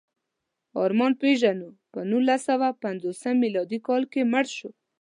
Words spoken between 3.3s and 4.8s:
مېلادي کال کې مړ شو.